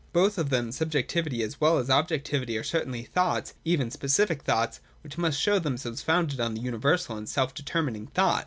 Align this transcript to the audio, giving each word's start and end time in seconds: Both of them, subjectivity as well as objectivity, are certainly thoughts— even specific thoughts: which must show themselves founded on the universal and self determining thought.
Both 0.13 0.39
of 0.39 0.49
them, 0.49 0.71
subjectivity 0.71 1.43
as 1.43 1.61
well 1.61 1.77
as 1.77 1.91
objectivity, 1.91 2.57
are 2.57 2.63
certainly 2.63 3.03
thoughts— 3.03 3.53
even 3.63 3.91
specific 3.91 4.41
thoughts: 4.41 4.79
which 5.03 5.19
must 5.19 5.39
show 5.39 5.59
themselves 5.59 6.01
founded 6.01 6.39
on 6.39 6.55
the 6.55 6.61
universal 6.61 7.17
and 7.17 7.29
self 7.29 7.53
determining 7.53 8.07
thought. 8.07 8.39